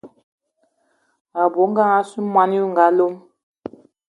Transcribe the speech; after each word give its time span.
A 1.39 1.41
bou 1.53 1.67
ngang 1.71 1.91
assou 1.97 2.21
y 2.27 2.29
mwani 2.31 2.57
o 2.63 2.65
nga 2.71 2.85
lom. 2.97 3.13